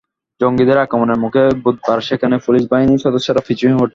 [0.41, 3.89] জঙ্গিদের আক্রমণের মুখে বুধবার সেখানে পুলিশ বাহিনীর সদস্যরা পিছু হটে যায়।